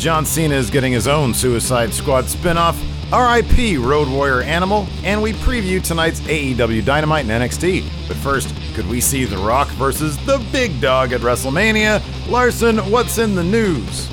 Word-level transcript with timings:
John 0.00 0.24
Cena 0.24 0.54
is 0.54 0.70
getting 0.70 0.94
his 0.94 1.06
own 1.06 1.34
Suicide 1.34 1.92
Squad 1.92 2.24
spinoff, 2.24 2.74
RIP 3.12 3.78
Road 3.84 4.08
Warrior 4.08 4.40
Animal, 4.40 4.86
and 5.04 5.20
we 5.20 5.34
preview 5.34 5.82
tonight's 5.82 6.20
AEW 6.22 6.82
Dynamite 6.86 7.26
and 7.28 7.42
NXT. 7.42 7.84
But 8.08 8.16
first, 8.16 8.54
could 8.74 8.88
we 8.88 8.98
see 9.02 9.26
The 9.26 9.36
Rock 9.36 9.68
versus 9.72 10.16
the 10.24 10.38
Big 10.52 10.80
Dog 10.80 11.12
at 11.12 11.20
WrestleMania? 11.20 12.00
Larson, 12.30 12.78
what's 12.90 13.18
in 13.18 13.34
the 13.34 13.44
news? 13.44 14.08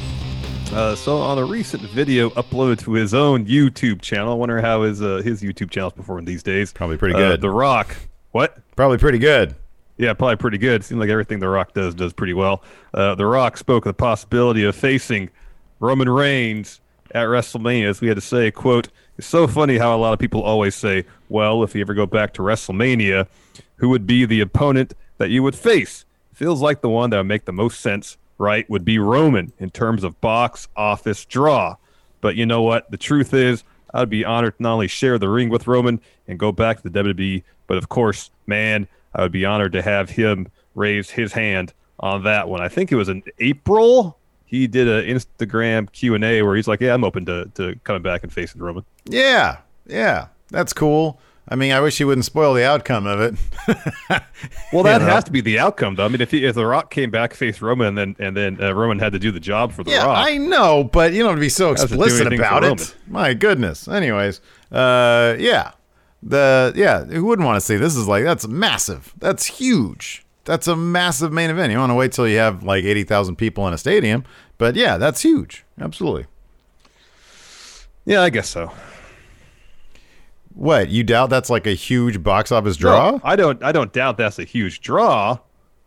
Uh, 0.74 0.94
so 0.94 1.20
on 1.20 1.38
a 1.38 1.46
recent 1.46 1.82
video 1.84 2.32
uploaded 2.32 2.80
to 2.80 2.92
his 2.92 3.14
own 3.14 3.46
YouTube 3.46 4.02
channel, 4.02 4.34
I 4.34 4.36
wonder 4.36 4.60
how 4.60 4.82
his 4.82 5.02
uh, 5.02 5.22
his 5.24 5.42
YouTube 5.42 5.70
channel's 5.72 5.94
performing 5.94 6.26
these 6.26 6.44
days. 6.44 6.74
Probably 6.74 6.98
pretty 6.98 7.16
Uh, 7.16 7.20
good. 7.20 7.42
the 7.42 7.50
Rock. 7.50 7.96
What? 8.32 8.58
Probably 8.76 8.98
pretty 8.98 9.20
good. 9.20 9.56
Yeah, 9.98 10.12
probably 10.14 10.36
pretty 10.36 10.58
good. 10.58 10.84
Seems 10.84 11.00
like 11.00 11.10
everything 11.10 11.40
The 11.40 11.48
Rock 11.48 11.74
does 11.74 11.96
does 11.96 12.12
pretty 12.12 12.34
well. 12.34 12.62
Uh, 12.94 13.16
the 13.16 13.26
Rock 13.26 13.56
spoke 13.56 13.86
of 13.86 13.92
the 13.92 13.98
possibility 13.98 14.66
of 14.66 14.76
facing 14.76 15.30
Roman 15.80 16.10
Reigns 16.10 16.80
at 17.12 17.28
WrestleMania. 17.28 17.90
As 17.90 18.02
we 18.02 18.08
had 18.08 18.18
to 18.18 18.22
say, 18.22 18.52
"quote 18.52 18.90
It's 19.18 19.28
so 19.28 19.48
funny 19.48 19.78
how 19.78 19.96
a 19.96 19.98
lot 19.98 20.14
of 20.14 20.20
people 20.20 20.44
always 20.44 20.76
say, 20.76 21.06
well, 21.30 21.64
if 21.64 21.74
you 21.74 21.82
ever 21.82 21.94
go 21.94 22.06
back 22.06 22.34
to 22.34 22.44
WrestleMania, 22.44 23.28
who 23.78 23.90
would 23.90 24.06
be 24.06 24.26
the 24.26 24.42
opponent 24.42 24.94
that 25.18 25.30
you 25.30 25.42
would 25.42 25.56
face? 25.56 26.06
Feels 26.34 26.62
like 26.62 26.82
the 26.82 26.90
one 26.90 27.10
that 27.10 27.18
would 27.18 27.28
make 27.28 27.46
the 27.46 27.52
most 27.52 27.82
sense, 27.82 28.18
right? 28.38 28.70
Would 28.70 28.86
be 28.86 29.00
Roman 29.00 29.54
in 29.58 29.72
terms 29.72 30.04
of 30.04 30.22
box 30.22 30.68
office 30.76 31.26
draw. 31.26 31.76
But 32.22 32.36
you 32.36 32.46
know 32.46 32.62
what? 32.62 32.92
The 32.92 32.98
truth 32.98 33.34
is, 33.34 33.64
I'd 33.94 34.10
be 34.10 34.24
honored 34.24 34.58
to 34.58 34.64
not 34.64 34.74
only 34.74 34.88
share 34.88 35.18
the 35.18 35.30
ring 35.30 35.50
with 35.50 35.66
Roman 35.66 36.00
and 36.28 36.38
go 36.38 36.52
back 36.52 36.82
to 36.82 36.90
the 36.90 37.04
WWE, 37.04 37.44
but 37.66 37.78
of 37.78 37.90
course, 37.90 38.30
man, 38.46 38.88
I 39.16 39.24
would 39.24 39.32
be 39.32 39.46
honored 39.46 39.74
to 39.74 39.82
have 39.82 40.12
him 40.12 40.48
raise 40.76 41.10
his 41.10 41.34
hand 41.34 41.74
on 42.00 42.24
that 42.24 42.48
one. 42.48 42.62
I 42.62 42.68
think 42.68 42.92
it 42.92 42.96
was 42.96 43.10
in 43.10 43.24
April. 43.40 44.18
He 44.48 44.66
did 44.66 44.88
an 44.88 45.04
Instagram 45.06 45.92
Q 45.92 46.16
and 46.16 46.24
A 46.24 46.42
where 46.42 46.56
he's 46.56 46.68
like, 46.68 46.82
"Yeah, 46.82 46.94
I'm 46.96 47.04
open 47.04 47.26
to, 47.28 47.46
to 47.56 47.76
coming 47.84 48.02
back 48.02 48.24
and 48.24 48.34
facing 48.34 48.62
Roman." 48.62 48.84
Yeah, 49.06 49.58
yeah, 49.86 50.28
that's 50.50 50.74
cool. 50.74 51.20
I 51.50 51.56
mean, 51.56 51.72
I 51.72 51.80
wish 51.80 51.98
he 51.98 52.04
wouldn't 52.04 52.26
spoil 52.26 52.54
the 52.54 52.66
outcome 52.66 53.06
of 53.08 53.22
it. 53.22 53.36
Well, 54.74 54.84
that 54.84 55.00
You 55.02 55.08
know? 55.08 55.14
has 55.14 55.24
to 55.24 55.32
be 55.32 55.40
the 55.42 55.60
outcome, 55.60 55.96
though. 55.96 56.04
I 56.06 56.10
mean, 56.10 56.20
if 56.20 56.30
he, 56.32 56.44
if 56.46 56.54
The 56.56 56.66
Rock 56.66 56.92
came 56.92 57.10
back 57.10 57.34
face 57.34 57.62
Roman, 57.62 57.88
and 57.88 57.98
then 57.98 58.16
and 58.20 58.36
then 58.38 58.62
uh, 58.62 58.74
Roman 58.74 59.00
had 59.00 59.14
to 59.14 59.20
do 59.20 59.32
the 59.32 59.40
job 59.40 59.72
for 59.72 59.84
The 59.84 59.92
Yeah, 59.92 60.06
Rock, 60.06 60.28
I 60.28 60.38
know, 60.38 60.84
but 60.84 61.14
you 61.14 61.20
don't 61.20 61.30
have 61.30 61.38
to 61.38 61.42
be 61.42 61.48
so 61.50 61.72
explicit 61.72 62.32
about 62.34 62.64
it. 62.66 62.68
Roman. 62.68 62.86
My 63.08 63.34
goodness. 63.34 63.88
Anyways, 63.88 64.42
uh, 64.72 65.36
yeah, 65.40 65.72
the 66.22 66.74
yeah, 66.76 67.06
who 67.06 67.26
wouldn't 67.26 67.46
want 67.46 67.56
to 67.58 67.62
see 67.66 67.78
this? 67.78 67.96
Is 67.96 68.08
like 68.08 68.24
that's 68.26 68.48
massive. 68.48 69.14
That's 69.18 69.46
huge. 69.46 70.26
That's 70.48 70.66
a 70.68 70.78
massive 70.78 71.34
main 71.34 71.50
event. 71.50 71.74
You 71.74 71.78
want 71.78 71.90
to 71.90 71.94
wait 71.96 72.14
till 72.14 72.26
you 72.26 72.38
have 72.38 72.64
like 72.64 72.86
eighty 72.86 73.04
thousand 73.04 73.36
people 73.36 73.68
in 73.68 73.74
a 73.74 73.78
stadium, 73.78 74.24
but 74.58 74.78
yeah, 74.78 74.98
that's 74.98 75.22
huge. 75.22 75.66
Absolutely. 75.78 76.26
yeah, 78.06 78.22
I 78.22 78.30
guess 78.30 78.48
so. 78.48 78.72
What 80.54 80.88
you 80.90 81.04
doubt 81.04 81.30
that's 81.30 81.50
like 81.50 81.68
a 81.68 81.74
huge 81.74 82.24
box 82.24 82.54
office 82.54 82.78
draw? 82.78 83.12
No, 83.12 83.22
I 83.26 83.36
don't. 83.36 83.62
I 83.62 83.74
don't 83.74 83.92
doubt 83.92 84.16
that's 84.18 84.40
a 84.40 84.46
huge 84.46 84.80
draw. 84.80 85.38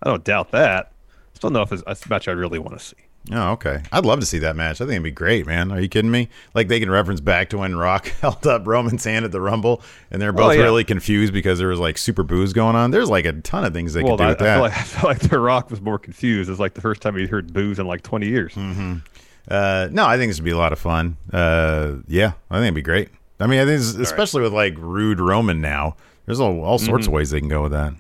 I 0.03 0.09
don't 0.11 0.25
doubt 0.25 0.51
that. 0.51 0.93
I 1.09 1.37
Still 1.37 1.49
know 1.49 1.63
if 1.63 1.73
it's 1.73 1.83
a 1.87 2.09
match 2.11 2.29
I 2.29 2.33
really 2.33 2.59
want 2.59 2.79
to 2.79 2.85
see. 2.85 2.97
Oh, 3.33 3.51
okay. 3.53 3.83
I'd 3.93 4.07
love 4.07 4.19
to 4.21 4.27
see 4.27 4.39
that 4.39 4.57
match. 4.57 4.77
I 4.81 4.85
think 4.85 4.93
it'd 4.93 5.03
be 5.03 5.11
great, 5.11 5.47
man. 5.47 5.71
Are 5.71 5.81
you 5.81 5.89
kidding 5.89 6.11
me? 6.11 6.29
Like 6.55 6.69
they 6.69 6.81
can 6.81 6.91
reference 6.91 7.21
back 7.21 7.51
to 7.51 7.59
when 7.59 7.77
Rock 7.77 8.07
held 8.21 8.47
up 8.47 8.67
Roman's 8.67 9.05
hand 9.05 9.25
at 9.25 9.31
the 9.33 9.41
Rumble, 9.41 9.83
and 10.11 10.21
they're 10.23 10.33
both 10.33 10.57
yeah. 10.57 10.63
really 10.63 10.85
confused 10.85 11.33
because 11.33 11.59
there 11.59 11.69
was 11.69 11.79
like 11.79 11.99
super 11.99 12.23
booze 12.23 12.53
going 12.53 12.77
on. 12.77 12.91
There's 12.91 13.11
like 13.11 13.27
a 13.27 13.33
ton 13.35 13.65
of 13.65 13.73
things 13.75 13.93
they 13.93 14.03
well, 14.03 14.17
could 14.17 14.23
do 14.23 14.25
I, 14.25 14.27
I 14.27 14.31
with 14.31 14.39
that. 14.39 14.55
feel 14.55 14.63
like 14.63 14.73
I 14.79 14.83
feel 14.83 15.11
like 15.11 15.19
The 15.21 15.39
Rock 15.39 15.71
was 15.71 15.81
more 15.81 15.99
confused. 15.99 16.49
It's 16.51 16.59
like 16.59 16.75
the 16.75 16.81
first 16.81 17.03
time 17.03 17.17
he 17.17 17.27
heard 17.27 17.53
booze 17.53 17.79
in 17.79 17.87
like 17.87 18.03
20 18.03 18.27
years. 18.27 18.57
Uh, 18.57 19.89
no, 19.91 20.07
I 20.07 20.17
think 20.17 20.31
this 20.31 20.39
would 20.39 20.45
be 20.45 20.51
a 20.51 20.57
lot 20.57 20.73
of 20.73 20.79
fun. 20.79 21.17
Uh, 21.33 21.97
yeah, 22.09 22.33
I 22.51 22.57
think 22.57 22.65
it'd 22.65 22.75
be 22.75 22.83
great. 22.83 23.09
I 23.39 23.47
mean, 23.47 23.61
I 23.61 23.65
think 23.65 23.81
especially 24.01 24.43
with 24.43 24.53
like 24.53 24.75
rude 24.79 25.21
Roman 25.21 25.61
now, 25.61 25.97
there's 26.27 26.41
all, 26.41 26.61
all 26.63 26.79
sorts 26.79 27.05
Mm-hmm. 27.05 27.11
of 27.11 27.15
ways 27.15 27.31
they 27.31 27.41
can 27.41 27.49
go 27.49 27.63
with 27.63 27.73
that. 27.73 27.95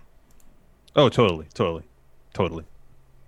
Oh, 0.96 1.08
totally, 1.08 1.46
totally, 1.54 1.84
totally, 2.34 2.64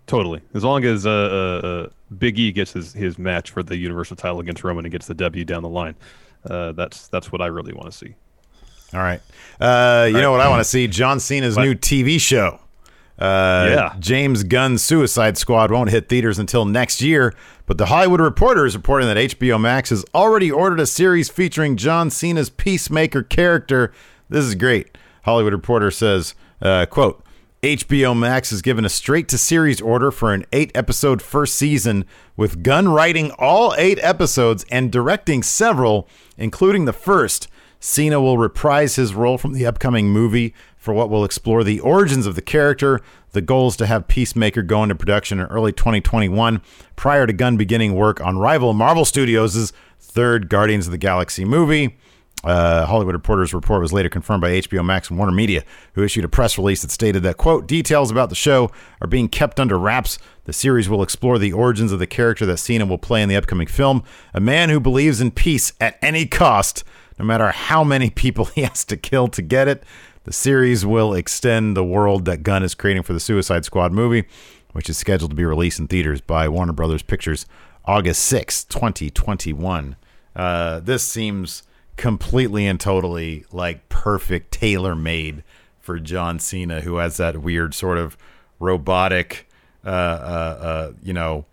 totally. 0.06 0.40
As 0.54 0.64
long 0.64 0.84
as 0.84 1.06
uh, 1.06 1.10
uh, 1.10 1.66
uh, 1.66 1.88
Big 2.18 2.38
E 2.38 2.52
gets 2.52 2.72
his, 2.72 2.92
his 2.92 3.18
match 3.18 3.50
for 3.50 3.62
the 3.62 3.76
Universal 3.76 4.16
title 4.16 4.40
against 4.40 4.62
Roman 4.64 4.84
and 4.84 4.92
gets 4.92 5.06
the 5.06 5.14
W 5.14 5.44
down 5.44 5.62
the 5.62 5.68
line, 5.68 5.94
uh, 6.48 6.72
that's 6.72 7.08
that's 7.08 7.30
what 7.32 7.40
I 7.40 7.46
really 7.46 7.72
want 7.72 7.90
to 7.90 7.96
see. 7.96 8.14
All 8.94 9.00
right. 9.00 9.20
Uh, 9.60 10.06
you 10.06 10.20
know 10.20 10.32
what 10.32 10.40
I 10.40 10.48
want 10.48 10.60
to 10.60 10.64
see? 10.68 10.86
John 10.86 11.18
Cena's 11.20 11.56
What? 11.56 11.62
new 11.64 11.74
TV 11.74 12.20
show. 12.20 12.60
Uh, 13.18 13.68
Yeah. 13.70 13.94
James 14.00 14.42
Gunn's 14.42 14.82
Suicide 14.82 15.38
Squad 15.38 15.70
won't 15.70 15.90
hit 15.90 16.08
theaters 16.08 16.38
until 16.38 16.64
next 16.64 17.00
year, 17.00 17.34
but 17.66 17.78
the 17.78 17.86
Hollywood 17.86 18.20
Reporter 18.20 18.66
is 18.66 18.76
reporting 18.76 19.06
that 19.08 19.16
HBO 19.16 19.58
Max 19.60 19.90
has 19.90 20.04
already 20.14 20.50
ordered 20.50 20.80
a 20.80 20.86
series 20.86 21.28
featuring 21.30 21.76
John 21.76 22.10
Cena's 22.10 22.50
Peacemaker 22.50 23.22
character. 23.22 23.92
This 24.28 24.44
is 24.44 24.54
great. 24.54 24.98
Hollywood 25.22 25.52
Reporter 25.52 25.90
says, 25.90 26.34
uh, 26.60 26.84
quote, 26.86 27.24
HBO 27.62 28.18
Max 28.18 28.50
has 28.50 28.60
given 28.60 28.84
a 28.84 28.88
straight 28.88 29.28
to 29.28 29.38
series 29.38 29.80
order 29.80 30.10
for 30.10 30.34
an 30.34 30.44
eight 30.52 30.72
episode 30.74 31.22
first 31.22 31.54
season, 31.54 32.04
with 32.36 32.64
Gunn 32.64 32.88
writing 32.88 33.30
all 33.38 33.72
eight 33.78 34.00
episodes 34.02 34.66
and 34.68 34.90
directing 34.90 35.44
several, 35.44 36.08
including 36.36 36.86
the 36.86 36.92
first. 36.92 37.46
Cena 37.78 38.20
will 38.20 38.36
reprise 38.36 38.96
his 38.96 39.14
role 39.14 39.38
from 39.38 39.52
the 39.52 39.64
upcoming 39.64 40.08
movie 40.08 40.54
for 40.76 40.92
what 40.92 41.08
will 41.08 41.24
explore 41.24 41.62
the 41.62 41.78
origins 41.78 42.26
of 42.26 42.34
the 42.34 42.42
character. 42.42 43.00
The 43.30 43.40
goal 43.40 43.68
is 43.68 43.76
to 43.76 43.86
have 43.86 44.08
Peacemaker 44.08 44.62
go 44.62 44.82
into 44.82 44.96
production 44.96 45.38
in 45.38 45.46
early 45.46 45.70
2021, 45.70 46.60
prior 46.96 47.28
to 47.28 47.32
Gunn 47.32 47.56
beginning 47.56 47.94
work 47.94 48.20
on 48.20 48.38
rival 48.38 48.72
Marvel 48.72 49.04
Studios' 49.04 49.72
third 50.00 50.48
Guardians 50.48 50.88
of 50.88 50.90
the 50.90 50.98
Galaxy 50.98 51.44
movie. 51.44 51.96
Uh, 52.44 52.86
Hollywood 52.86 53.14
Reporter's 53.14 53.54
report 53.54 53.80
was 53.80 53.92
later 53.92 54.08
confirmed 54.08 54.40
by 54.40 54.50
HBO 54.50 54.84
Max 54.84 55.08
and 55.08 55.18
Warner 55.18 55.32
Media, 55.32 55.62
who 55.94 56.02
issued 56.02 56.24
a 56.24 56.28
press 56.28 56.58
release 56.58 56.82
that 56.82 56.90
stated 56.90 57.22
that, 57.22 57.36
quote, 57.36 57.68
details 57.68 58.10
about 58.10 58.30
the 58.30 58.34
show 58.34 58.70
are 59.00 59.06
being 59.06 59.28
kept 59.28 59.60
under 59.60 59.78
wraps. 59.78 60.18
The 60.44 60.52
series 60.52 60.88
will 60.88 61.02
explore 61.02 61.38
the 61.38 61.52
origins 61.52 61.92
of 61.92 62.00
the 62.00 62.06
character 62.06 62.44
that 62.46 62.56
Cena 62.56 62.84
will 62.84 62.98
play 62.98 63.22
in 63.22 63.28
the 63.28 63.36
upcoming 63.36 63.68
film, 63.68 64.02
a 64.34 64.40
man 64.40 64.70
who 64.70 64.80
believes 64.80 65.20
in 65.20 65.30
peace 65.30 65.72
at 65.80 65.98
any 66.02 66.26
cost, 66.26 66.82
no 67.18 67.24
matter 67.24 67.50
how 67.52 67.84
many 67.84 68.10
people 68.10 68.44
he 68.54 68.62
has 68.62 68.84
to 68.86 68.96
kill 68.96 69.28
to 69.28 69.42
get 69.42 69.68
it. 69.68 69.84
The 70.24 70.32
series 70.32 70.86
will 70.86 71.14
extend 71.14 71.76
the 71.76 71.84
world 71.84 72.24
that 72.24 72.42
Gunn 72.42 72.62
is 72.62 72.74
creating 72.74 73.02
for 73.02 73.12
the 73.12 73.20
Suicide 73.20 73.64
Squad 73.64 73.92
movie, 73.92 74.24
which 74.72 74.88
is 74.88 74.96
scheduled 74.96 75.30
to 75.30 75.36
be 75.36 75.44
released 75.44 75.78
in 75.78 75.88
theaters 75.88 76.20
by 76.20 76.48
Warner 76.48 76.72
Brothers 76.72 77.02
Pictures 77.02 77.46
August 77.84 78.24
6, 78.26 78.64
2021. 78.64 79.96
Uh, 80.34 80.80
this 80.80 81.02
seems 81.02 81.64
completely 82.02 82.66
and 82.66 82.80
totally 82.80 83.44
like 83.52 83.88
perfect 83.88 84.50
tailor 84.50 84.96
made 84.96 85.44
for 85.78 86.00
John 86.00 86.40
Cena, 86.40 86.80
who 86.80 86.96
has 86.96 87.16
that 87.18 87.36
weird 87.36 87.74
sort 87.74 87.96
of 87.96 88.16
robotic, 88.58 89.48
uh, 89.84 89.88
uh, 89.88 90.58
uh, 90.60 90.92
you 91.00 91.12
know, 91.12 91.44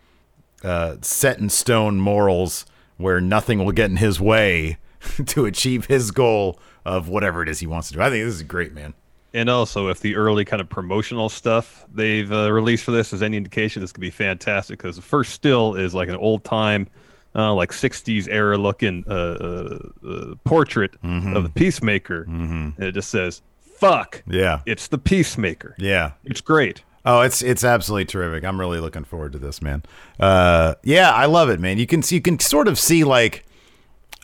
uh, 0.63 0.95
set 1.01 1.37
in 1.37 1.49
stone 1.49 1.99
morals 1.99 2.65
where 2.97 3.21
nothing 3.21 3.63
will 3.63 3.71
get 3.71 3.91
in 3.91 3.97
his 3.97 4.19
way 4.19 4.79
to 5.27 5.45
achieve 5.45 5.85
his 5.85 6.09
goal 6.09 6.59
of 6.83 7.07
whatever 7.09 7.43
it 7.43 7.47
is 7.47 7.59
he 7.59 7.67
wants 7.67 7.89
to 7.89 7.93
do. 7.93 8.01
I 8.01 8.09
think 8.09 8.25
this 8.25 8.33
is 8.33 8.41
great, 8.41 8.73
man. 8.73 8.95
And 9.35 9.51
also, 9.51 9.89
if 9.89 9.99
the 9.99 10.15
early 10.15 10.45
kind 10.45 10.61
of 10.61 10.67
promotional 10.67 11.29
stuff 11.29 11.85
they've 11.93 12.31
uh, 12.31 12.51
released 12.51 12.85
for 12.85 12.91
this 12.91 13.13
is 13.13 13.21
any 13.21 13.37
indication, 13.37 13.83
this 13.83 13.91
could 13.91 14.01
be 14.01 14.09
fantastic 14.09 14.79
because 14.79 14.95
the 14.95 15.03
first 15.03 15.31
still 15.31 15.75
is 15.75 15.93
like 15.93 16.09
an 16.09 16.15
old 16.15 16.43
time, 16.43 16.87
uh, 17.35 17.53
like 17.53 17.71
60s 17.71 18.27
era 18.29 18.57
looking 18.57 19.03
uh, 19.07 19.13
uh, 19.13 19.79
uh 20.07 20.35
portrait 20.43 20.91
Mm-hmm. 21.03 21.35
of 21.35 21.43
the 21.43 21.49
Peacemaker. 21.49 22.23
And 22.23 22.73
it 22.79 22.93
just 22.93 23.09
says, 23.09 23.41
fuck. 23.61 24.23
Yeah. 24.27 24.61
It's 24.65 24.87
the 24.87 24.97
Peacemaker. 24.97 25.75
Yeah. 25.77 26.11
It's 26.25 26.41
great. 26.41 26.83
Oh, 27.05 27.21
it's 27.21 27.41
it's 27.41 27.63
absolutely 27.63 28.05
terrific. 28.05 28.43
I'm 28.43 28.59
really 28.59 28.79
looking 28.79 29.05
forward 29.05 29.31
to 29.31 29.39
this, 29.39 29.61
man. 29.61 29.83
Uh, 30.19 30.75
yeah, 30.83 31.11
I 31.11 31.27
love 31.27 31.49
it, 31.49 31.59
man. 31.59 31.77
You 31.77 31.87
can 31.87 32.03
see, 32.03 32.15
you 32.15 32.21
can 32.21 32.37
sort 32.39 32.67
of 32.67 32.77
see 32.77 33.05
like, 33.05 33.45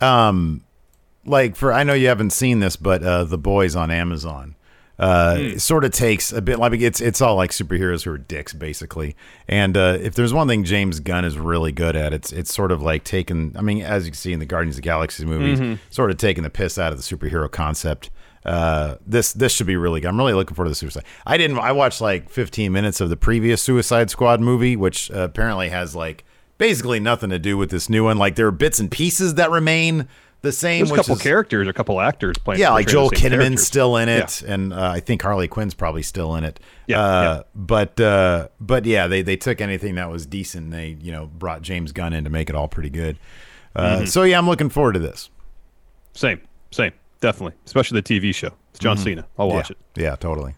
um, 0.02 0.64
like 1.26 1.56
for 1.56 1.72
I 1.72 1.84
know 1.84 1.94
you 1.94 2.08
haven't 2.10 2.32
seen 2.32 2.60
this, 2.60 2.76
but 2.76 3.02
uh, 3.02 3.24
the 3.24 3.38
boys 3.38 3.76
on 3.78 3.92
Amazon. 3.92 4.56
Uh, 4.98 5.36
it 5.40 5.60
sort 5.62 5.84
of 5.84 5.92
takes 5.92 6.32
a 6.32 6.42
bit 6.42 6.58
like 6.58 6.74
it's 6.80 7.02
it's 7.02 7.20
all 7.22 7.36
like 7.36 7.52
superheroes 7.52 8.04
who 8.04 8.12
are 8.12 8.18
dicks 8.18 8.54
basically. 8.54 9.16
And 9.48 9.76
uh, 9.76 9.98
if 10.02 10.16
there's 10.16 10.34
one 10.34 10.48
thing 10.48 10.64
James 10.64 11.00
Gunn 11.02 11.26
is 11.26 11.38
really 11.38 11.72
good 11.72 11.96
at, 11.96 12.14
it's 12.14 12.32
it's 12.32 12.54
sort 12.54 12.72
of 12.72 12.82
like 12.82 13.04
taking. 13.04 13.54
I 13.58 13.62
mean, 13.62 13.82
as 13.82 14.06
you 14.06 14.12
can 14.12 14.18
see 14.18 14.32
in 14.34 14.40
the 14.40 14.46
Guardians 14.46 14.76
of 14.76 14.84
the 14.84 14.86
Galaxy 14.86 15.26
movies, 15.26 15.80
sort 15.90 16.12
of 16.12 16.18
taking 16.18 16.44
the 16.44 16.50
piss 16.50 16.78
out 16.78 16.94
of 16.94 16.98
the 16.98 17.04
superhero 17.04 17.52
concept. 17.52 18.10
Uh, 18.46 18.96
this 19.06 19.34
this 19.34 19.52
should 19.52 19.68
be 19.68 19.76
really 19.76 20.00
good. 20.00 20.08
I'm 20.08 20.18
really 20.18 20.34
looking 20.34 20.56
forward 20.56 20.68
to 20.68 20.72
the 20.72 20.76
Suicide. 20.76 21.04
I 21.26 21.36
didn't. 21.38 21.58
I 21.58 21.72
watched 21.72 22.00
like 22.00 22.30
15 22.30 22.72
minutes 22.72 23.02
of 23.02 23.10
the 23.10 23.18
previous 23.18 23.62
Suicide 23.62 24.10
Squad 24.12 24.40
movie, 24.40 24.76
which 24.76 25.10
uh, 25.12 25.22
apparently 25.22 25.70
has 25.70 25.96
like 25.96 26.24
basically 26.58 27.00
nothing 27.00 27.32
to 27.32 27.40
do 27.40 27.58
with 27.58 27.70
this 27.72 27.90
new 27.90 28.04
one. 28.04 28.18
Like 28.18 28.36
there 28.36 28.48
are 28.48 28.52
bits 28.52 28.80
and 28.80 28.90
pieces 28.90 29.34
that 29.36 29.50
remain 29.52 30.08
the 30.46 30.52
same. 30.54 30.86
There's 30.86 30.92
a 30.92 30.96
couple 30.96 31.16
is- 31.16 31.22
characters, 31.22 31.68
a 31.68 31.74
couple 31.74 32.00
actors 32.00 32.38
playing. 32.38 32.62
yeah, 32.62 32.70
like 32.72 32.88
Joel 32.88 33.10
Kinnaman's 33.10 33.22
characters. 33.40 33.68
still 33.68 33.98
in 33.98 34.08
it, 34.08 34.42
and 34.44 34.72
uh, 34.72 34.92
I 34.92 35.02
think 35.02 35.22
Harley 35.22 35.50
Quinn's 35.50 35.74
probably 35.74 36.02
still 36.04 36.36
in 36.36 36.44
it. 36.46 36.60
Yeah, 36.88 37.02
uh, 37.02 37.22
yeah. 37.38 37.42
But 37.54 38.00
uh, 38.00 38.48
but 38.62 38.86
yeah, 38.86 39.08
they 39.08 39.22
they 39.22 39.36
took 39.36 39.60
anything 39.60 39.96
that 39.96 40.10
was 40.10 40.26
decent, 40.26 40.66
and 40.66 40.74
they 40.74 40.96
you 41.02 41.12
know 41.12 41.26
brought 41.28 41.62
James 41.62 41.92
Gunn 41.92 42.14
in 42.14 42.24
to 42.24 42.30
make 42.30 42.50
it 42.50 42.56
all 42.56 42.68
pretty 42.70 42.90
good. 42.90 43.18
Uh, 43.76 43.98
Mm-hmm. 43.98 44.06
So 44.06 44.24
yeah, 44.24 44.38
I'm 44.38 44.48
looking 44.48 44.70
forward 44.70 44.94
to 44.94 45.00
this. 45.00 45.30
Same, 46.14 46.40
same, 46.72 46.94
definitely. 47.20 47.58
Especially 47.66 48.00
the 48.00 48.20
TV 48.20 48.34
show. 48.34 48.52
It's 48.72 48.80
John 48.80 48.98
Cena. 48.98 49.26
I'll 49.38 49.50
watch 49.50 49.66
Mm-hmm. 49.66 50.00
yeah. 50.00 50.06
it. 50.06 50.10
Yeah, 50.12 50.16
totally. 50.16 50.54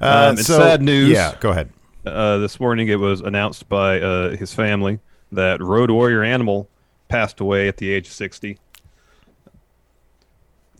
Uh, 0.00 0.04
Um, 0.30 0.36
and 0.36 0.38
sad 0.38 0.82
news. 0.82 1.10
Yeah, 1.10 1.34
go 1.40 1.50
ahead. 1.50 1.70
Uh, 2.04 2.38
this 2.38 2.60
morning, 2.60 2.86
it 2.88 3.00
was 3.00 3.20
announced 3.20 3.68
by 3.68 4.00
uh, 4.00 4.36
his 4.36 4.54
family 4.54 5.00
that 5.32 5.60
Road 5.60 5.90
Warrior 5.90 6.22
Animal 6.22 6.68
passed 7.08 7.40
away 7.40 7.66
at 7.66 7.78
the 7.78 7.90
age 7.92 8.06
of 8.06 8.12
60. 8.12 8.58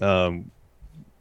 Um, 0.00 0.50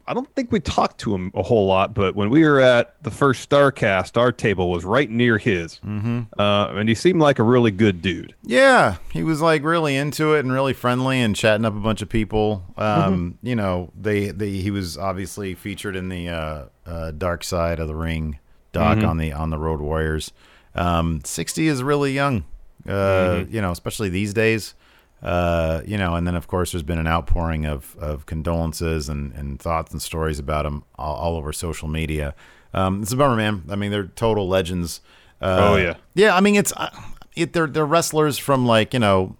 I 0.08 0.14
don't 0.14 0.32
think 0.36 0.52
we 0.52 0.60
talked 0.60 0.98
to 0.98 1.12
him 1.12 1.32
a 1.34 1.42
whole 1.42 1.66
lot, 1.66 1.92
but 1.92 2.14
when 2.14 2.30
we 2.30 2.44
were 2.44 2.60
at 2.60 2.94
the 3.02 3.10
first 3.10 3.50
Starcast, 3.50 4.16
our 4.16 4.30
table 4.30 4.70
was 4.70 4.84
right 4.84 5.10
near 5.10 5.36
his, 5.36 5.80
mm-hmm. 5.84 6.22
uh, 6.38 6.68
and 6.68 6.88
he 6.88 6.94
seemed 6.94 7.20
like 7.20 7.40
a 7.40 7.42
really 7.42 7.72
good 7.72 8.02
dude. 8.02 8.32
Yeah, 8.44 8.98
he 9.12 9.24
was 9.24 9.40
like 9.40 9.64
really 9.64 9.96
into 9.96 10.34
it 10.34 10.40
and 10.44 10.52
really 10.52 10.74
friendly 10.74 11.20
and 11.20 11.34
chatting 11.34 11.64
up 11.64 11.74
a 11.74 11.80
bunch 11.80 12.02
of 12.02 12.08
people. 12.08 12.62
Um, 12.76 13.36
Mm-hmm. 13.40 13.46
You 13.48 13.56
know, 13.56 13.90
they, 14.00 14.30
they 14.30 14.50
he 14.50 14.70
was 14.70 14.96
obviously 14.96 15.56
featured 15.56 15.96
in 15.96 16.08
the 16.08 16.28
uh, 16.28 16.64
uh, 16.86 17.10
Dark 17.10 17.42
Side 17.42 17.80
of 17.80 17.88
the 17.88 17.96
Ring 17.96 18.38
doc 18.72 18.98
Mm-hmm. 18.98 19.06
on 19.08 19.16
the 19.18 19.32
on 19.32 19.50
the 19.50 19.58
Road 19.58 19.80
Warriors. 19.80 20.32
Um, 20.76 21.20
Sixty 21.24 21.66
is 21.66 21.82
really 21.82 22.12
young, 22.12 22.44
uh, 22.86 22.92
Mm-hmm. 22.92 23.52
you 23.56 23.60
know, 23.60 23.72
especially 23.72 24.08
these 24.10 24.32
days. 24.32 24.74
Uh, 25.22 25.80
you 25.86 25.96
know, 25.96 26.14
and 26.14 26.26
then 26.26 26.34
of 26.34 26.46
course 26.46 26.72
there's 26.72 26.82
been 26.82 26.98
an 26.98 27.06
outpouring 27.06 27.64
of, 27.64 27.96
of 27.98 28.26
condolences 28.26 29.08
and, 29.08 29.32
and 29.32 29.58
thoughts 29.58 29.90
and 29.92 30.00
stories 30.00 30.38
about 30.38 30.66
him 30.66 30.84
all, 30.96 31.16
all 31.16 31.36
over 31.36 31.52
social 31.52 31.88
media. 31.88 32.34
Um, 32.74 33.02
it's 33.02 33.12
a 33.12 33.16
bummer, 33.16 33.34
man. 33.36 33.62
I 33.70 33.76
mean, 33.76 33.90
they're 33.90 34.04
total 34.08 34.46
legends. 34.46 35.00
Uh, 35.40 35.70
Oh, 35.72 35.76
yeah. 35.76 35.94
yeah. 36.14 36.36
I 36.36 36.40
mean, 36.40 36.54
it's 36.56 36.72
uh, 36.76 36.90
it, 37.34 37.52
they're 37.54 37.66
they're 37.66 37.86
wrestlers 37.86 38.36
from 38.38 38.66
like 38.66 38.92
you 38.92 39.00
know, 39.00 39.36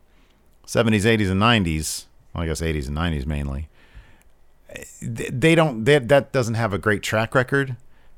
seventies, 0.64 1.05
eighties, 1.05 1.31
and 1.31 1.38
nineties. 1.40 2.06
Well, 2.34 2.44
I 2.44 2.46
guess 2.46 2.62
eighties 2.62 2.87
and 2.87 2.94
nineties 2.94 3.26
mainly. 3.26 3.69
They, 5.00 5.28
they 5.31 5.55
don't 5.55 5.84
they, 5.84 5.99
that 5.99 6.32
doesn't 6.32 6.55
have 6.55 6.73
a 6.73 6.78
great 6.78 7.02
track 7.02 7.34
record 7.34 7.76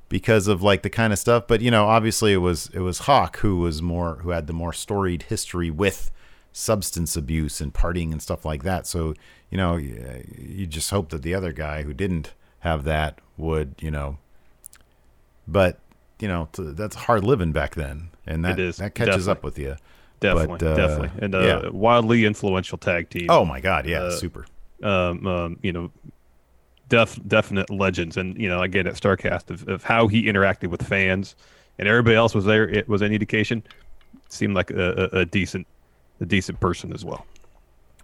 because 0.08 0.48
of 0.48 0.62
like 0.62 0.82
the 0.82 0.90
kind 0.90 1.12
of 1.12 1.18
stuff. 1.18 1.46
But 1.46 1.60
you 1.60 1.70
know, 1.70 1.86
obviously 1.86 2.32
it 2.32 2.38
was 2.38 2.70
it 2.72 2.80
was 2.80 3.00
Hawk 3.00 3.38
who 3.38 3.56
was 3.58 3.82
more 3.82 4.16
who 4.22 4.30
had 4.30 4.46
the 4.46 4.52
more 4.52 4.72
storied 4.72 5.24
history 5.24 5.70
with 5.70 6.10
substance 6.58 7.16
abuse 7.16 7.60
and 7.60 7.72
partying 7.72 8.10
and 8.10 8.20
stuff 8.20 8.44
like 8.44 8.64
that. 8.64 8.86
So 8.86 9.14
you 9.50 9.56
know, 9.56 9.76
you, 9.76 10.66
just 10.66 10.90
hope 10.90 11.08
that 11.10 11.22
the 11.22 11.34
other 11.34 11.52
guy 11.52 11.82
who 11.84 11.94
didn't 11.94 12.34
have 12.60 12.84
that 12.84 13.20
would 13.36 13.74
you 13.78 13.90
know. 13.90 14.18
But 15.46 15.78
you 16.18 16.28
know, 16.28 16.48
that's 16.52 16.96
hard 16.96 17.22
living 17.24 17.52
back 17.52 17.74
then, 17.76 18.10
and 18.26 18.44
that 18.44 18.56
that 18.56 18.94
catches 18.94 19.26
definitely. 19.26 19.30
up 19.30 19.42
with 19.44 19.58
you. 19.58 19.76
Definitely, 20.20 20.58
But, 20.58 20.66
uh, 20.66 20.74
definitely, 20.76 21.10
and 21.22 21.34
uh, 21.34 21.40
yeah. 21.40 21.68
wildly 21.68 22.24
influential 22.24 22.76
tag 22.76 23.08
team. 23.08 23.26
Oh 23.28 23.44
my 23.44 23.60
God, 23.60 23.86
yeah, 23.86 24.00
Uh, 24.00 24.10
super. 24.10 24.44
um, 24.82 25.24
um, 25.28 25.58
you 25.62 25.72
know, 25.72 25.92
def, 26.88 27.20
definite 27.28 27.70
legends. 27.70 28.16
And 28.16 28.36
you 28.36 28.48
know, 28.48 28.60
again 28.62 28.88
at 28.88 28.94
Starcast 28.94 29.48
of, 29.50 29.68
of 29.68 29.84
how 29.84 30.08
he 30.08 30.24
interacted 30.24 30.70
with 30.70 30.82
fans, 30.84 31.36
and 31.78 31.86
everybody 31.86 32.16
else 32.16 32.34
was 32.34 32.44
there. 32.44 32.68
It 32.68 32.88
was 32.88 33.00
any 33.00 33.14
indication. 33.14 33.62
Seemed 34.28 34.54
like 34.54 34.72
a, 34.72 35.08
a, 35.12 35.18
a 35.20 35.24
decent, 35.24 35.66
a 36.20 36.26
decent 36.26 36.60
person 36.60 36.92
as 36.92 37.04
well. 37.04 37.26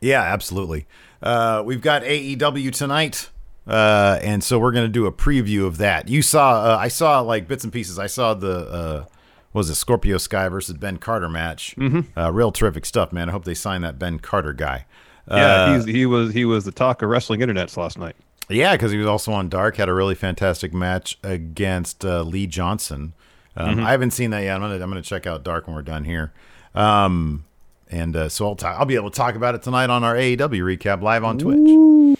Yeah, 0.00 0.22
absolutely. 0.22 0.86
Uh, 1.22 1.62
we've 1.64 1.80
got 1.80 2.02
AEW 2.02 2.72
tonight, 2.72 3.30
uh, 3.66 4.18
and 4.22 4.44
so 4.44 4.58
we're 4.58 4.72
going 4.72 4.84
to 4.84 4.92
do 4.92 5.06
a 5.06 5.12
preview 5.12 5.66
of 5.66 5.78
that. 5.78 6.08
You 6.08 6.20
saw, 6.20 6.62
uh, 6.62 6.76
I 6.78 6.88
saw 6.88 7.20
like 7.20 7.48
bits 7.48 7.64
and 7.64 7.72
pieces. 7.72 7.98
I 7.98 8.06
saw 8.06 8.34
the 8.34 8.58
uh, 8.68 8.98
what 9.52 9.60
was 9.60 9.70
it 9.70 9.76
Scorpio 9.76 10.18
Sky 10.18 10.48
versus 10.48 10.76
Ben 10.76 10.98
Carter 10.98 11.28
match. 11.28 11.74
Mm-hmm. 11.78 12.18
Uh, 12.18 12.30
real 12.32 12.52
terrific 12.52 12.84
stuff, 12.84 13.12
man. 13.12 13.28
I 13.28 13.32
hope 13.32 13.44
they 13.44 13.54
sign 13.54 13.80
that 13.82 13.98
Ben 13.98 14.18
Carter 14.18 14.52
guy. 14.52 14.84
Yeah, 15.28 15.34
Uh, 15.36 15.74
he's, 15.76 15.84
he 15.86 16.04
was 16.06 16.34
he 16.34 16.44
was 16.44 16.64
the 16.64 16.72
talk 16.72 17.00
of 17.00 17.08
wrestling 17.08 17.40
internets 17.40 17.76
last 17.78 17.96
night. 17.96 18.16
Yeah, 18.50 18.72
because 18.72 18.92
he 18.92 18.98
was 18.98 19.06
also 19.06 19.32
on 19.32 19.48
Dark. 19.48 19.76
Had 19.76 19.88
a 19.88 19.94
really 19.94 20.14
fantastic 20.14 20.74
match 20.74 21.18
against 21.22 22.04
uh, 22.04 22.22
Lee 22.22 22.46
Johnson. 22.46 23.14
Um, 23.56 23.80
I 23.80 23.92
haven't 23.92 24.10
seen 24.10 24.30
that 24.30 24.40
yet. 24.40 24.56
I'm 24.56 24.60
gonna 24.60 24.74
I'm 24.74 24.90
gonna 24.90 25.00
check 25.00 25.26
out 25.26 25.44
Dark 25.44 25.66
when 25.66 25.74
we're 25.76 25.82
done 25.82 26.04
here. 26.04 26.32
Um, 26.74 27.44
and 27.90 28.16
uh, 28.16 28.28
so 28.28 28.46
I'll 28.48 28.56
talk, 28.56 28.78
I'll 28.78 28.86
be 28.86 28.94
able 28.96 29.10
to 29.10 29.16
talk 29.16 29.34
about 29.34 29.54
it 29.54 29.62
tonight 29.62 29.90
on 29.90 30.02
our 30.04 30.14
AEW 30.14 30.38
recap 30.78 31.02
live 31.02 31.24
on 31.24 31.38
Twitch. 31.38 32.18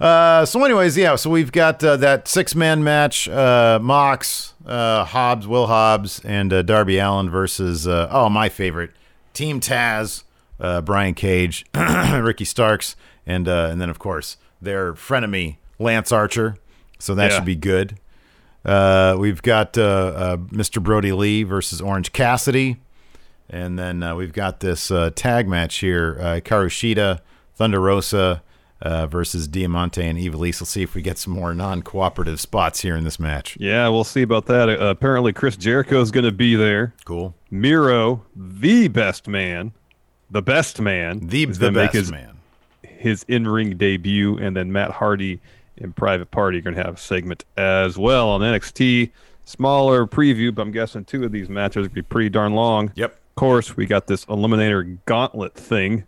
Uh, 0.00 0.46
so, 0.46 0.64
anyways, 0.64 0.96
yeah. 0.96 1.14
So 1.16 1.28
we've 1.28 1.52
got 1.52 1.84
uh, 1.84 1.96
that 1.98 2.26
six 2.26 2.54
man 2.54 2.82
match: 2.82 3.28
uh, 3.28 3.78
Mox, 3.82 4.54
uh, 4.64 5.04
Hobbs, 5.04 5.46
Will 5.46 5.66
Hobbs, 5.66 6.20
and 6.24 6.52
uh, 6.52 6.62
Darby 6.62 6.98
Allin 6.98 7.28
versus 7.28 7.86
uh, 7.86 8.08
oh 8.10 8.30
my 8.30 8.48
favorite 8.48 8.92
Team 9.34 9.60
Taz, 9.60 10.22
uh, 10.58 10.80
Brian 10.80 11.12
Cage, 11.14 11.66
Ricky 11.74 12.46
Starks, 12.46 12.96
and 13.26 13.46
uh, 13.46 13.68
and 13.70 13.78
then 13.80 13.90
of 13.90 13.98
course 13.98 14.38
their 14.62 14.94
frenemy 14.94 15.56
Lance 15.78 16.12
Archer. 16.12 16.56
So 16.98 17.14
that 17.14 17.30
Yeah. 17.30 17.36
should 17.36 17.44
be 17.46 17.56
good. 17.56 17.98
Uh, 18.64 19.16
we've 19.18 19.40
got 19.42 19.76
uh, 19.78 19.82
uh, 19.82 20.36
Mr. 20.36 20.82
Brodie 20.82 21.12
Lee 21.12 21.42
versus 21.44 21.80
Orange 21.80 22.12
Cassidy. 22.12 22.76
And 23.52 23.78
then 23.78 24.02
uh, 24.02 24.14
we've 24.14 24.32
got 24.32 24.60
this 24.60 24.90
uh, 24.90 25.10
tag 25.14 25.48
match 25.48 25.78
here 25.78 26.16
uh, 26.20 26.24
Hikaru 26.40 26.68
Shida, 26.68 27.18
Thunder 27.54 27.80
Rosa 27.80 28.42
uh, 28.80 29.06
versus 29.08 29.48
Diamante 29.48 30.02
and 30.06 30.16
Ivelisse. 30.18 30.60
Let's 30.60 30.70
see 30.70 30.82
if 30.82 30.94
we 30.94 31.02
get 31.02 31.18
some 31.18 31.32
more 31.32 31.52
non 31.52 31.82
cooperative 31.82 32.40
spots 32.40 32.80
here 32.80 32.96
in 32.96 33.02
this 33.04 33.18
match. 33.18 33.56
Yeah, 33.60 33.88
we'll 33.88 34.04
see 34.04 34.22
about 34.22 34.46
that. 34.46 34.68
Uh, 34.68 34.86
apparently, 34.86 35.32
Chris 35.32 35.56
Jericho 35.56 36.00
is 36.00 36.10
going 36.10 36.24
to 36.24 36.32
be 36.32 36.54
there. 36.54 36.94
Cool. 37.04 37.34
Miro, 37.50 38.24
the 38.36 38.86
best 38.88 39.26
man, 39.26 39.72
the 40.30 40.42
best 40.42 40.80
man, 40.80 41.26
The, 41.26 41.44
the 41.46 41.72
best 41.72 41.92
his, 41.94 42.10
man. 42.12 42.38
his 42.82 43.24
in 43.26 43.48
ring 43.48 43.76
debut, 43.76 44.38
and 44.38 44.56
then 44.56 44.70
Matt 44.72 44.92
Hardy 44.92 45.40
and 45.78 45.94
Private 45.96 46.30
Party 46.30 46.58
are 46.58 46.62
going 46.62 46.76
to 46.76 46.82
have 46.84 46.94
a 46.94 46.98
segment 47.00 47.44
as 47.56 47.98
well 47.98 48.28
on 48.28 48.40
NXT. 48.42 49.10
Smaller 49.44 50.06
preview, 50.06 50.54
but 50.54 50.62
I'm 50.62 50.70
guessing 50.70 51.04
two 51.04 51.24
of 51.24 51.32
these 51.32 51.48
matches 51.48 51.88
to 51.88 51.90
be 51.92 52.02
pretty 52.02 52.28
darn 52.28 52.54
long. 52.54 52.92
Yep. 52.94 53.16
Of 53.40 53.46
course, 53.46 53.74
we 53.74 53.86
got 53.86 54.06
this 54.06 54.26
Eliminator 54.26 54.98
Gauntlet 55.06 55.54
thing. 55.54 56.04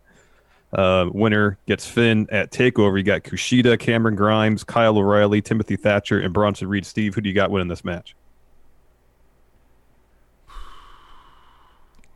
Uh, 0.71 1.07
winner 1.15 1.57
gets 1.67 1.87
Finn 1.89 2.27
at 2.31 2.53
Takeover. 2.53 2.99
You 2.99 3.05
got 3.05 3.23
Kushida, 3.23 3.79
Cameron 3.79 4.17
Grimes, 4.17 4.65
Kyle 4.65 4.99
O'Reilly, 4.99 5.41
Timothy 5.41 5.77
Thatcher, 5.77 6.21
and 6.21 6.35
Bronson 6.35 6.69
Reed. 6.69 6.85
Steve, 6.85 7.15
who 7.15 7.23
do 7.23 7.31
you 7.31 7.35
got 7.35 7.51
winning 7.51 7.69
this 7.69 7.87
match? 7.87 8.15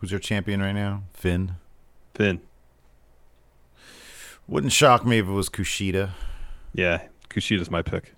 Who's 0.01 0.11
your 0.11 0.21
champion 0.21 0.61
right 0.61 0.73
now? 0.73 1.05
Finn. 1.15 1.53
Finn. 2.15 2.43
Wouldn't 4.47 4.75
shock 4.75 5.07
me 5.07 5.17
if 5.17 5.27
it 5.27 5.31
was 5.33 5.49
Kushida. 5.49 6.11
Yeah, 6.75 7.05
Kushida's 7.31 7.71
my 7.71 7.81
pick. 7.81 8.13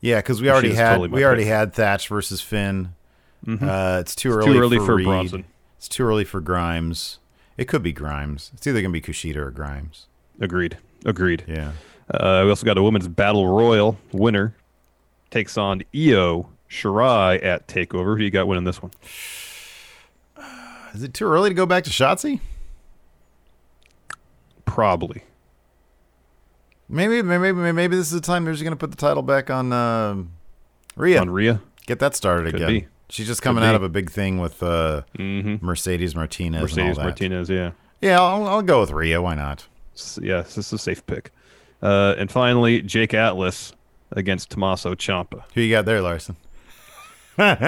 Yeah, 0.00 0.18
because 0.18 0.42
we 0.42 0.50
already 0.50 0.74
had 0.74 0.96
totally 0.96 1.10
we 1.10 1.24
already 1.24 1.44
had 1.44 1.74
Thatch 1.74 2.08
versus 2.08 2.40
Finn. 2.40 2.92
Uh, 3.48 3.98
it's 4.00 4.16
too 4.16 4.30
It's 4.36 4.38
early. 4.48 4.52
too 4.52 4.58
early 4.60 4.78
for, 4.78 4.86
for 4.86 4.96
Reed. 4.96 5.06
Bronson. 5.06 5.44
It's 5.86 5.94
too 5.94 6.02
early 6.02 6.24
for 6.24 6.40
Grimes. 6.40 7.20
It 7.56 7.66
could 7.68 7.80
be 7.84 7.92
Grimes. 7.92 8.50
It's 8.54 8.66
either 8.66 8.82
gonna 8.82 8.90
be 8.90 9.00
Kushida 9.00 9.36
or 9.36 9.52
Grimes. 9.52 10.08
Agreed. 10.40 10.78
Agreed. 11.04 11.44
Yeah. 11.46 11.72
Uh, 12.10 12.42
we 12.42 12.50
also 12.50 12.66
got 12.66 12.76
a 12.76 12.82
women's 12.82 13.06
battle 13.06 13.46
royal 13.46 13.96
winner 14.10 14.56
takes 15.30 15.56
on 15.56 15.84
Io 15.94 16.48
Shirai 16.68 17.40
at 17.44 17.68
Takeover. 17.68 18.16
Who 18.18 18.24
you 18.24 18.30
got 18.30 18.48
winning 18.48 18.64
this 18.64 18.82
one? 18.82 18.90
Is 20.92 21.04
it 21.04 21.14
too 21.14 21.26
early 21.26 21.50
to 21.50 21.54
go 21.54 21.66
back 21.66 21.84
to 21.84 21.90
Shotzi? 21.90 22.40
Probably. 24.64 25.22
Maybe, 26.88 27.22
maybe, 27.22 27.52
maybe, 27.52 27.70
maybe 27.72 27.96
this 27.96 28.06
is 28.08 28.12
the 28.12 28.20
time 28.20 28.44
they're 28.44 28.54
just 28.54 28.64
gonna 28.64 28.74
put 28.74 28.90
the 28.90 28.96
title 28.96 29.22
back 29.22 29.50
on 29.50 29.72
um 29.72 30.32
Rhea. 30.96 31.20
On 31.20 31.30
Rhea. 31.30 31.60
Get 31.86 32.00
that 32.00 32.16
started 32.16 32.46
Could 32.46 32.62
again. 32.62 32.80
be. 32.80 32.88
She's 33.08 33.26
just 33.26 33.42
coming 33.42 33.62
out 33.62 33.74
of 33.76 33.82
a 33.82 33.88
big 33.88 34.10
thing 34.10 34.38
with 34.38 34.62
uh, 34.62 35.02
Mm-hmm. 35.18 35.64
Mercedes 35.64 36.14
Martinez. 36.16 36.56
and 36.56 36.56
all 36.56 36.62
Mercedes 36.62 36.96
that. 36.96 37.02
Martinez. 37.04 37.50
Yeah. 37.50 37.72
Yeah, 38.00 38.20
I'll, 38.20 38.46
I'll 38.46 38.62
go 38.62 38.80
with 38.80 38.90
Rhea. 38.90 39.22
Why 39.22 39.34
not? 39.34 39.66
Yeah, 40.20 40.42
this 40.42 40.58
is 40.58 40.72
a 40.72 40.78
safe 40.78 41.04
pick. 41.06 41.30
Uh, 41.82 42.14
and 42.18 42.30
finally, 42.30 42.82
Jake 42.82 43.14
Atlas 43.14 43.72
against 44.12 44.50
Tommaso 44.50 44.94
Ciampa. 44.94 45.44
Who 45.54 45.60
you 45.62 45.74
got 45.74 45.84
there, 45.86 46.02
Larson? 46.02 46.36
Probably 47.36 47.66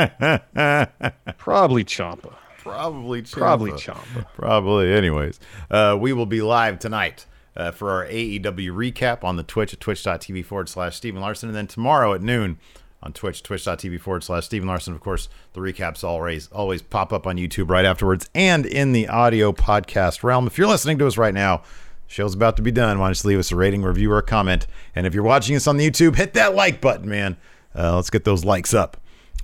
Ciampa. 1.85 2.35
Probably 2.59 3.23
Ciampa. 3.23 3.33
Probably 3.39 3.71
Ciampa. 3.73 4.27
Probably. 4.35 4.93
Anyways, 4.93 5.41
uh, 5.71 5.97
we 5.99 6.13
will 6.13 6.27
be 6.27 6.43
live 6.43 6.79
tonight 6.79 7.27
uh, 7.57 7.71
for 7.71 7.91
our 7.91 8.07
AEW 8.07 8.71
recap 8.73 9.25
on 9.25 9.37
the 9.37 9.43
Twitch 9.43 9.73
at 9.73 9.81
twitch.tv 9.81 10.45
forward 10.45 10.69
slash 10.69 10.97
Stephen 10.97 11.21
Larson. 11.21 11.49
And 11.49 11.57
then 11.57 11.67
tomorrow 11.67 12.15
at 12.15 12.23
noon 12.23 12.59
on 13.03 13.13
Twitch, 13.13 13.43
twitch.tv 13.43 14.01
forward 14.01 14.25
slash 14.25 14.47
Stephen 14.47 14.67
Larson. 14.69 14.93
Of 14.95 15.01
course, 15.01 15.29
the 15.53 15.61
recaps 15.61 16.03
always, 16.03 16.49
always 16.49 16.83
pop 16.83 17.13
up 17.13 17.27
on 17.27 17.37
YouTube 17.37 17.71
right 17.71 17.85
afterwards 17.85 18.29
and 18.35 18.67
in 18.67 18.93
the 18.93 19.09
audio 19.09 19.53
podcast 19.53 20.23
realm. 20.23 20.47
If 20.47 20.59
you're 20.59 20.67
listening 20.67 20.99
to 20.99 21.07
us 21.07 21.17
right 21.17 21.35
now, 21.35 21.63
show's 22.07 22.35
about 22.35 22.57
to 22.57 22.63
be 22.63 22.73
done. 22.73 22.99
Why 22.99 23.07
don't 23.09 23.23
you 23.23 23.29
leave 23.29 23.39
us 23.39 23.53
a 23.53 23.57
rating, 23.57 23.83
review, 23.83 24.11
or 24.11 24.19
a 24.19 24.23
comment? 24.23 24.67
And 24.95 25.07
if 25.07 25.15
you're 25.15 25.23
watching 25.23 25.55
us 25.55 25.67
on 25.67 25.77
the 25.77 25.89
YouTube, 25.89 26.17
hit 26.17 26.35
that 26.35 26.55
like 26.55 26.81
button, 26.81 27.09
man. 27.09 27.37
Uh, 27.75 27.95
let's 27.97 28.11
get 28.11 28.25
those 28.25 28.45
likes 28.45 28.75
up. 28.75 28.97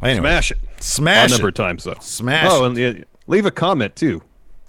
Anyway, 0.03 0.21
Smash 0.27 0.51
it. 0.51 0.59
Smash 0.81 1.29
a 1.31 1.35
number 1.35 1.49
it. 1.49 1.51
of 1.51 1.55
times 1.55 1.85
though. 1.85 1.95
Smash 2.01 2.49
Oh, 2.51 2.65
and 2.65 3.05
leave 3.29 3.47
a 3.47 3.51
comment 3.53 3.95
too. 3.95 4.23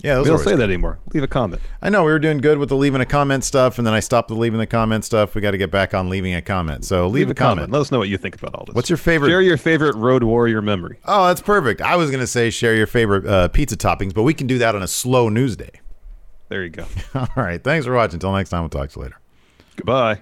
Yeah, 0.06 0.20
We 0.20 0.26
don't 0.26 0.38
say 0.38 0.46
always 0.52 0.58
that 0.60 0.64
anymore. 0.64 1.00
Leave 1.14 1.24
a 1.24 1.28
comment. 1.28 1.62
I 1.82 1.90
know 1.90 2.04
we 2.04 2.12
were 2.12 2.20
doing 2.20 2.38
good 2.38 2.58
with 2.58 2.70
the 2.70 2.76
leaving 2.76 3.02
a 3.02 3.06
comment 3.06 3.44
stuff, 3.44 3.78
and 3.78 3.86
then 3.88 3.94
I 3.94 4.00
stopped 4.00 4.28
the 4.28 4.36
leaving 4.36 4.60
the 4.60 4.68
comment 4.68 5.04
stuff. 5.06 5.36
We 5.36 5.42
got 5.42 5.52
to 5.52 5.58
get 5.58 5.72
back 5.72 5.94
on 5.94 6.10
leaving 6.10 6.34
a 6.36 6.42
comment. 6.42 6.86
So 6.86 7.08
leave, 7.08 7.28
Leave 7.28 7.32
a 7.32 7.34
comment. 7.34 7.72
Let 7.72 7.82
us 7.82 7.92
know 7.92 8.00
what 8.00 8.10
you 8.10 8.18
think 8.18 8.36
about 8.36 8.54
all 8.56 8.66
this. 8.66 8.76
What's 8.76 8.90
your 8.90 8.98
favorite- 8.98 9.30
Share 9.30 9.42
your 9.42 9.58
favorite 9.58 9.96
Road 9.96 10.24
Warrior 10.24 10.62
memory. 10.62 11.00
Oh, 11.06 11.28
that's 11.28 11.42
perfect. 11.42 11.82
I 11.82 11.96
was 11.96 12.12
gonna 12.12 12.28
say 12.28 12.50
share 12.50 12.76
your 12.76 12.88
favorite 12.88 13.26
uh, 13.26 13.48
pizza 13.50 13.76
toppings, 13.78 14.14
but 14.14 14.24
we 14.24 14.34
can 14.34 14.48
do 14.48 14.58
that 14.60 14.76
on 14.76 14.84
a 14.84 14.88
slow 14.88 15.30
news 15.30 15.56
day. 15.56 15.72
There 16.50 16.64
you 16.64 16.70
go. 16.70 16.86
All 17.16 17.28
right. 17.36 17.64
Thanks 17.64 17.86
for 17.88 17.94
watching. 17.94 18.16
Until 18.16 18.34
next 18.34 18.50
time, 18.52 18.62
we'll 18.62 18.70
talk 18.70 18.90
to 18.92 19.00
you 19.00 19.04
later. 19.04 19.20
Goodbye. 19.78 20.22